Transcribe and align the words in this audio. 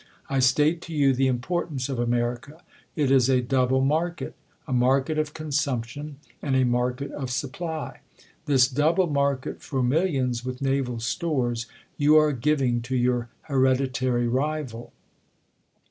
1 0.29 0.41
state 0.41 0.81
to 0.81 0.95
you 0.95 1.13
the 1.13 1.27
importance 1.27 1.87
of 1.87 1.99
America; 1.99 2.63
it 2.95 3.11
is 3.11 3.29
a 3.29 3.39
double 3.39 3.83
market^ 3.83 4.33
a 4.67 4.73
market 4.73 5.19
of 5.19 5.35
consumption, 5.35 6.15
and 6.41 6.55
a 6.55 6.63
market 6.65 7.11
of 7.11 7.29
supply. 7.29 7.99
1 8.45 8.51
his 8.53 8.67
double 8.67 9.05
market 9.05 9.61
for 9.61 9.83
millions 9.83 10.43
with 10.43 10.59
naval 10.59 10.99
stores, 10.99 11.67
you 11.97 12.15
arc 12.17 12.41
giving 12.41 12.81
to 12.81 12.95
your 12.95 13.29
hereditary 13.43 14.27
rival. 14.27 14.91